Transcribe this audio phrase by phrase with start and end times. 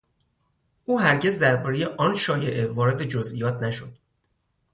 [0.85, 3.97] او هرگز دربارهی آن شایعه وارد جزئیات نشد.